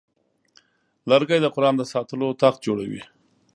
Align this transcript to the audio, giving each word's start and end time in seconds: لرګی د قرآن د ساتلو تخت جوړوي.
لرګی 1.09 1.39
د 1.41 1.47
قرآن 1.55 1.75
د 1.77 1.83
ساتلو 1.93 2.27
تخت 2.41 2.59
جوړوي. 2.67 3.01